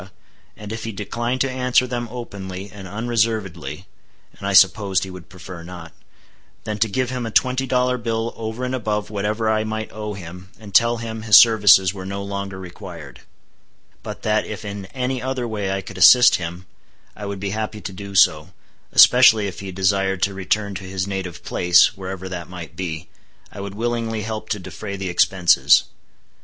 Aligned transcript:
and 0.57 0.73
if 0.73 0.83
he 0.83 0.91
declined 0.91 1.39
to 1.39 1.51
answer 1.51 1.85
them 1.85 2.07
openly 2.09 2.71
and 2.71 2.87
unreservedly 2.87 3.85
(and 4.35 4.47
I 4.47 4.53
supposed 4.53 5.03
he 5.03 5.11
would 5.11 5.29
prefer 5.29 5.61
not), 5.61 5.93
then 6.63 6.79
to 6.79 6.89
give 6.89 7.11
him 7.11 7.23
a 7.27 7.29
twenty 7.29 7.67
dollar 7.67 7.99
bill 7.99 8.33
over 8.35 8.65
and 8.65 8.73
above 8.73 9.11
whatever 9.11 9.47
I 9.47 9.63
might 9.63 9.91
owe 9.93 10.15
him, 10.15 10.49
and 10.59 10.73
tell 10.73 10.97
him 10.97 11.21
his 11.21 11.37
services 11.37 11.93
were 11.93 12.03
no 12.07 12.23
longer 12.23 12.57
required; 12.59 13.21
but 14.01 14.23
that 14.23 14.43
if 14.43 14.65
in 14.65 14.87
any 14.87 15.21
other 15.21 15.47
way 15.47 15.71
I 15.71 15.81
could 15.81 15.99
assist 15.99 16.37
him, 16.37 16.65
I 17.15 17.27
would 17.27 17.39
be 17.39 17.51
happy 17.51 17.79
to 17.81 17.93
do 17.93 18.15
so, 18.15 18.53
especially 18.91 19.45
if 19.45 19.59
he 19.59 19.71
desired 19.71 20.23
to 20.23 20.33
return 20.33 20.73
to 20.73 20.83
his 20.83 21.05
native 21.05 21.43
place, 21.43 21.95
wherever 21.95 22.27
that 22.27 22.49
might 22.49 22.75
be, 22.75 23.07
I 23.51 23.61
would 23.61 23.75
willingly 23.75 24.23
help 24.23 24.49
to 24.49 24.57
defray 24.57 24.95
the 24.97 25.09
expenses. 25.09 25.83